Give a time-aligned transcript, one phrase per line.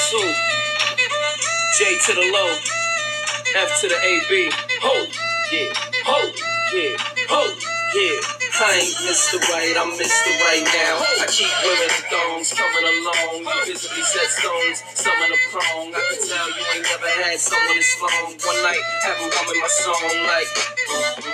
[0.00, 0.24] Guess who?
[1.76, 2.56] J to the low,
[3.52, 4.48] F to the AB.
[4.80, 4.94] Ho,
[5.52, 5.68] yeah,
[6.08, 6.18] ho,
[6.72, 6.96] yeah,
[7.28, 7.44] ho,
[7.92, 8.16] yeah.
[8.64, 9.36] I ain't Mr.
[9.52, 10.32] Right, I'm Mr.
[10.40, 11.04] Right now.
[11.04, 13.44] I keep wearing the thongs, coming along.
[13.44, 15.92] You visibly set stones, some in a prong.
[15.92, 18.40] I can tell you ain't never had someone this long.
[18.40, 20.48] One night, have them humming my song like.
[20.88, 21.28] Mm-hmm.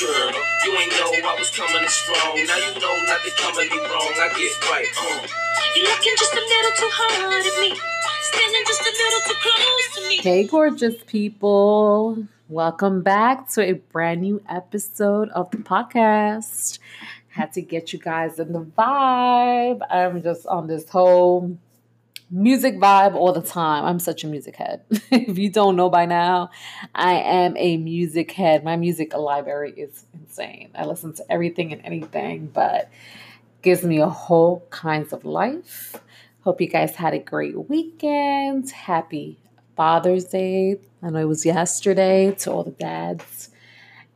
[0.00, 2.36] Girl, you ain't know I was coming strong.
[2.46, 4.12] Now you know not to come any wrong.
[4.16, 4.86] I get right.
[4.96, 5.26] Uh.
[5.76, 7.80] You're looking just a little too hard at me.
[8.22, 10.16] Standing just a little too close to me.
[10.22, 12.26] Hey, gorgeous people.
[12.48, 16.78] Welcome back to a brand new episode of the podcast.
[17.28, 19.80] Had to get you guys in the vibe.
[19.90, 21.58] I'm just on this whole
[22.34, 23.84] music vibe all the time.
[23.84, 24.82] I'm such a music head.
[25.10, 26.50] if you don't know by now,
[26.94, 28.64] I am a music head.
[28.64, 30.70] My music library is insane.
[30.74, 32.90] I listen to everything and anything, but
[33.62, 35.94] gives me a whole kinds of life.
[36.40, 38.68] Hope you guys had a great weekend.
[38.70, 39.38] Happy
[39.76, 40.80] Father's Day.
[41.02, 43.50] I know it was yesterday to all the dads.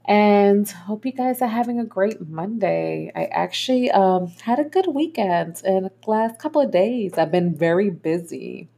[0.09, 3.13] And hope you guys are having a great Monday.
[3.15, 7.19] I actually um, had a good weekend in the last couple of days.
[7.19, 8.71] I've been very busy.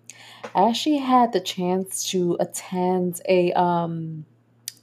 [0.57, 4.25] I actually had the chance to attend a um,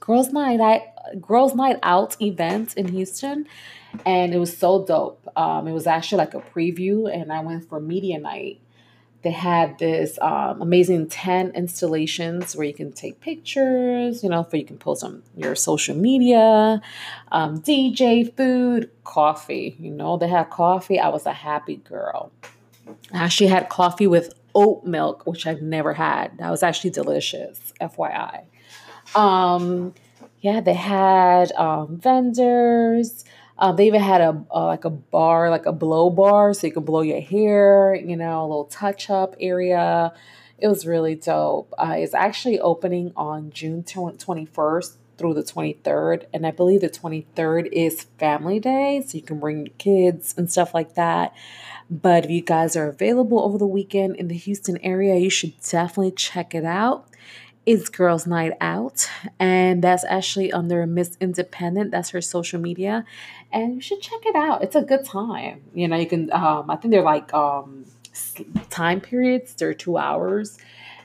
[0.00, 0.86] girls' night I,
[1.20, 3.46] girls' night out event in Houston,
[4.06, 5.28] and it was so dope.
[5.36, 8.62] Um, it was actually like a preview, and I went for media night
[9.22, 14.56] they had this um, amazing 10 installations where you can take pictures you know for
[14.56, 16.80] you can post on your social media
[17.32, 20.98] um, dj food coffee you know they had coffee.
[20.98, 22.30] I was a happy girl.
[23.12, 26.38] I actually had coffee with oat milk which i've never had.
[26.38, 28.44] That was actually delicious fyi
[29.14, 29.94] um,
[30.40, 33.24] yeah they had um, vendors
[33.58, 36.72] um, they even had a, a, like a bar, like a blow bar, so you
[36.72, 37.94] can blow your hair.
[37.94, 40.12] You know, a little touch up area.
[40.58, 41.72] It was really dope.
[41.78, 46.26] Uh, it's actually opening on June twenty first through the 23rd.
[46.32, 50.50] And I believe the 23rd is family day, so you can bring your kids and
[50.50, 51.34] stuff like that.
[51.90, 55.60] But if you guys are available over the weekend in the Houston area, you should
[55.60, 57.08] definitely check it out
[57.68, 61.90] is Girls Night Out, and that's actually under Miss Independent.
[61.90, 63.04] That's her social media,
[63.52, 64.62] and you should check it out.
[64.62, 65.60] It's a good time.
[65.74, 66.32] You know, you can.
[66.32, 67.84] Um, I think they're like um,
[68.70, 69.52] time periods.
[69.52, 70.56] They're two hours,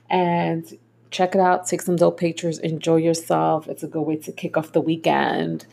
[0.09, 0.65] and
[1.11, 1.67] check it out.
[1.67, 2.59] Take some dope pictures.
[2.59, 3.67] Enjoy yourself.
[3.67, 5.65] It's a good way to kick off the weekend.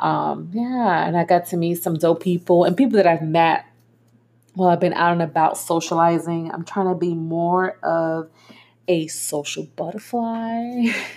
[0.00, 3.64] Um, yeah, and I got to meet some dope people and people that I've met.
[4.56, 6.50] Well, I've been out and about socializing.
[6.50, 8.28] I'm trying to be more of
[8.92, 10.86] a social butterfly.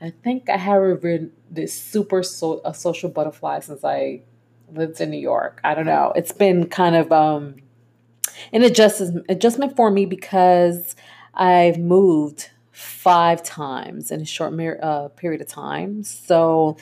[0.00, 4.22] I think I haven't been this super so, a social butterfly since I
[4.72, 5.60] lived in New York.
[5.62, 6.12] I don't know.
[6.16, 7.56] It's been kind of um,
[8.52, 10.96] an adjustment adjustment for me because
[11.34, 16.02] I've moved five times in a short uh, period of time.
[16.02, 16.78] So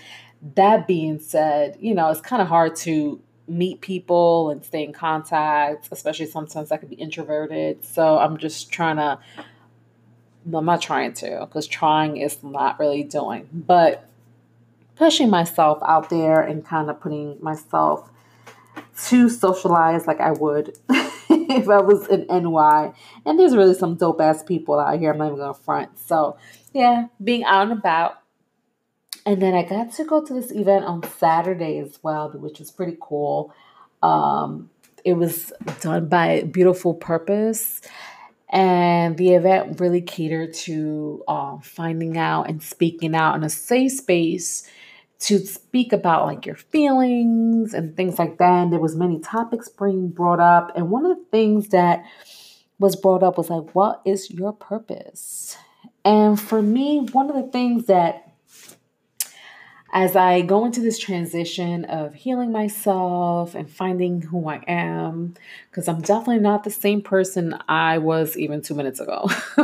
[0.54, 4.92] that being said, you know, it's kind of hard to meet people and stay in
[4.92, 7.84] contact, especially sometimes I can be introverted.
[7.84, 9.18] So I'm just trying to
[10.52, 14.08] I'm not trying to because trying is not really doing, but
[14.96, 18.10] pushing myself out there and kind of putting myself
[19.06, 22.92] to socialize like I would if I was in NY.
[23.24, 25.12] And there's really some dope ass people out here.
[25.12, 25.98] I'm not even gonna front.
[25.98, 26.36] So
[26.72, 28.18] yeah, being out and about.
[29.26, 32.70] And then I got to go to this event on Saturday as well, which was
[32.70, 33.54] pretty cool.
[34.02, 34.70] Um,
[35.04, 37.82] it was done by Beautiful Purpose
[38.50, 43.92] and the event really catered to uh, finding out and speaking out in a safe
[43.92, 44.68] space
[45.20, 48.62] to speak about like your feelings and things like that.
[48.64, 50.72] And there was many topics being brought up.
[50.74, 52.04] And one of the things that
[52.80, 55.56] was brought up was like, what is your purpose?
[56.04, 58.29] And for me, one of the things that
[59.92, 65.34] as I go into this transition of healing myself and finding who I am,
[65.70, 69.28] because I'm definitely not the same person I was even two minutes ago.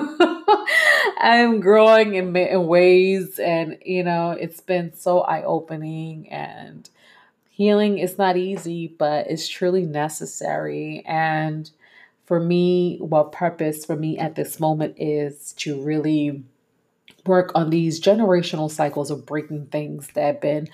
[1.19, 6.29] I'm growing in, in ways, and you know, it's been so eye opening.
[6.29, 6.89] And
[7.51, 11.05] healing is not easy, but it's truly necessary.
[11.07, 11.71] And
[12.25, 16.43] for me, what purpose for me at this moment is to really
[17.27, 20.69] work on these generational cycles of breaking things that have been,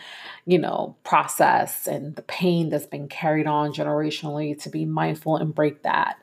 [0.46, 5.54] you know, processed and the pain that's been carried on generationally to be mindful and
[5.54, 6.16] break that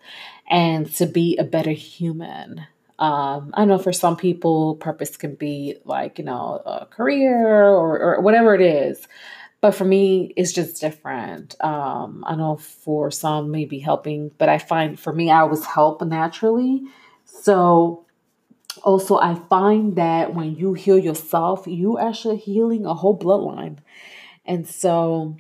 [0.50, 2.66] and to be a better human.
[2.98, 8.16] Um, I know for some people, purpose can be like, you know, a career or,
[8.16, 9.08] or whatever it is.
[9.62, 11.56] but for me, it's just different.
[11.64, 16.02] Um, I know for some maybe helping, but I find for me, I was help
[16.02, 16.84] naturally.
[17.26, 18.06] So
[18.84, 23.78] also, I find that when you heal yourself, you actually healing a whole bloodline.
[24.46, 25.36] And so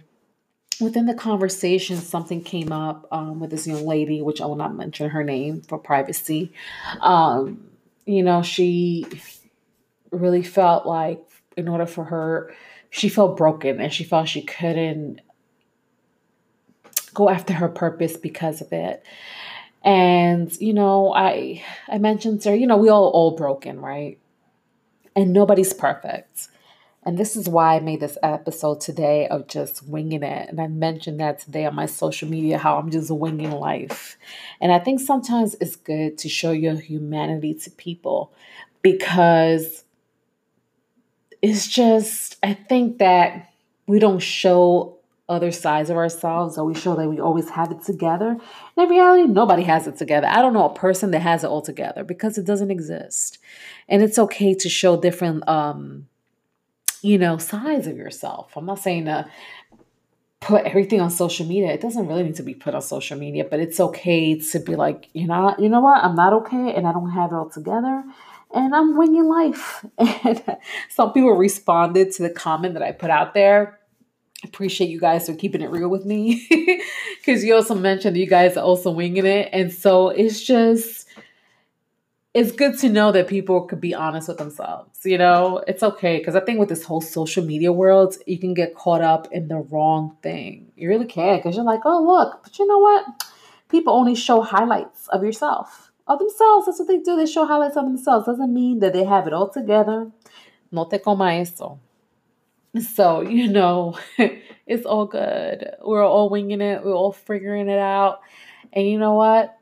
[0.79, 4.75] within the conversation, something came up um, with this young lady, which I will not
[4.75, 6.51] mention her name for privacy.
[7.01, 7.69] Um,
[8.05, 9.05] you know, she
[10.11, 11.21] really felt like
[11.55, 12.53] in order for her,
[12.89, 15.21] she felt broken and she felt she couldn't
[17.13, 19.03] go after her purpose because of it.
[19.83, 24.19] And you know, I I mentioned her, you know, we all all broken, right?
[25.15, 26.49] And nobody's perfect.
[27.03, 30.49] And this is why I made this episode today of just winging it.
[30.49, 34.17] And I mentioned that today on my social media how I'm just winging life.
[34.59, 38.33] And I think sometimes it's good to show your humanity to people
[38.81, 39.85] because
[41.41, 43.53] it's just, I think that
[43.87, 44.98] we don't show
[45.29, 48.31] other sides of ourselves or we show that we always have it together.
[48.31, 50.27] And in reality, nobody has it together.
[50.27, 53.37] I don't know a person that has it all together because it doesn't exist.
[53.87, 56.07] And it's okay to show different um
[57.01, 58.51] you know, sides of yourself.
[58.57, 59.25] I'm not saying to
[60.41, 61.71] put everything on social media.
[61.71, 64.75] It doesn't really need to be put on social media, but it's okay to be
[64.75, 66.03] like, you know, you know what?
[66.03, 68.03] I'm not okay and I don't have it all together
[68.53, 69.85] and I'm winging life.
[70.25, 70.43] And
[70.89, 73.78] some people responded to the comment that I put out there.
[74.43, 76.47] Appreciate you guys for keeping it real with me
[77.19, 79.49] because you also mentioned you guys are also winging it.
[79.51, 81.07] And so it's just,
[82.33, 85.05] it's good to know that people could be honest with themselves.
[85.05, 88.53] You know, it's okay because I think with this whole social media world, you can
[88.53, 90.71] get caught up in the wrong thing.
[90.77, 93.05] You really can because you're like, oh, look, but you know what?
[93.67, 96.65] People only show highlights of yourself, of themselves.
[96.65, 97.17] That's what they do.
[97.17, 98.25] They show highlights of themselves.
[98.25, 100.11] Doesn't mean that they have it all together.
[100.71, 101.79] No te coma eso.
[102.93, 103.97] So, you know,
[104.67, 105.71] it's all good.
[105.83, 108.21] We're all winging it, we're all figuring it out.
[108.71, 109.59] And you know what?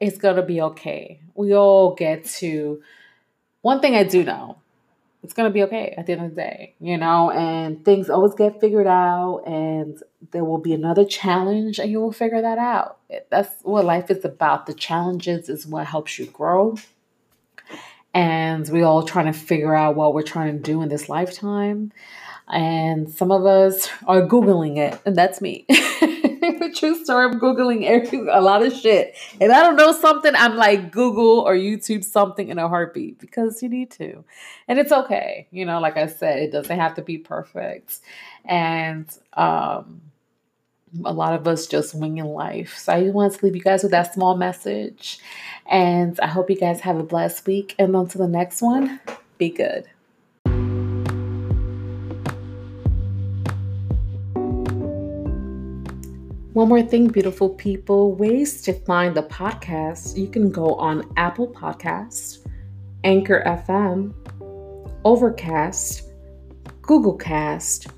[0.00, 1.20] it's going to be okay.
[1.34, 2.82] We all get to,
[3.62, 4.58] one thing I do know,
[5.22, 8.10] it's going to be okay at the end of the day, you know, and things
[8.10, 10.00] always get figured out and
[10.30, 12.98] there will be another challenge and you will figure that out.
[13.30, 14.66] That's what life is about.
[14.66, 16.76] The challenges is what helps you grow.
[18.16, 21.92] And we all trying to figure out what we're trying to do in this lifetime.
[22.48, 25.66] And some of us are Googling it, and that's me.
[26.76, 27.26] True story.
[27.26, 29.14] I'm Googling every, a lot of shit.
[29.38, 33.62] And I don't know something, I'm like Google or YouTube something in a heartbeat because
[33.62, 34.24] you need to.
[34.66, 35.46] And it's okay.
[35.50, 37.98] You know, like I said, it doesn't have to be perfect.
[38.46, 40.00] And um,
[41.04, 42.76] a lot of us just winging life.
[42.78, 45.18] So I just want to leave you guys with that small message.
[45.66, 47.74] And I hope you guys have a blessed week.
[47.78, 49.00] And until the next one,
[49.38, 49.86] be good.
[56.56, 60.16] One more thing, beautiful people ways to find the podcast.
[60.16, 62.46] You can go on Apple Podcasts,
[63.04, 64.14] Anchor FM,
[65.04, 66.08] Overcast,
[66.80, 67.88] Google Cast,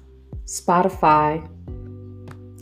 [0.46, 1.48] Spotify,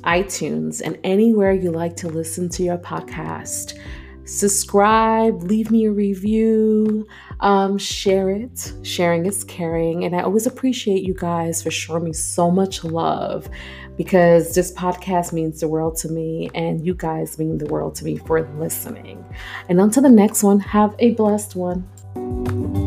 [0.02, 3.78] iTunes, and anywhere you like to listen to your podcast.
[4.24, 7.06] Subscribe, leave me a review,
[7.40, 8.72] um, share it.
[8.82, 10.04] Sharing is caring.
[10.04, 13.48] And I always appreciate you guys for showing me so much love
[13.96, 18.04] because this podcast means the world to me, and you guys mean the world to
[18.04, 19.24] me for listening.
[19.68, 22.85] And until the next one, have a blessed one.